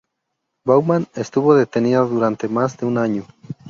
[0.65, 3.27] Baumann estuvo detenida durante más de un año.